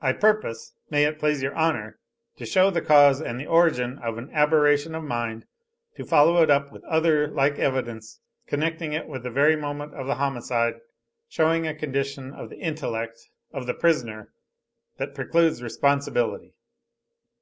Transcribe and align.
I 0.00 0.14
purpose, 0.14 0.72
may, 0.88 1.04
it 1.04 1.18
please 1.18 1.42
your 1.42 1.54
Honor, 1.54 1.98
to 2.38 2.46
show 2.46 2.70
the 2.70 2.80
cause 2.80 3.20
and 3.20 3.38
the 3.38 3.44
origin 3.46 3.98
of 3.98 4.16
an 4.16 4.30
aberration 4.30 4.94
of 4.94 5.04
mind, 5.04 5.44
to 5.96 6.04
follow 6.06 6.40
it 6.42 6.48
up, 6.50 6.72
with 6.72 6.82
other 6.84 7.26
like 7.28 7.58
evidence, 7.58 8.20
connecting 8.46 8.94
it 8.94 9.06
with 9.06 9.22
the 9.22 9.30
very 9.30 9.56
moment 9.56 9.92
of 9.92 10.06
the 10.06 10.14
homicide, 10.14 10.80
showing 11.28 11.66
a 11.66 11.74
condition 11.74 12.32
of 12.32 12.48
the 12.48 12.56
intellect, 12.58 13.18
of 13.52 13.66
the 13.66 13.74
prisoner 13.74 14.32
that 14.96 15.14
precludes 15.14 15.62
responsibility." 15.62 16.54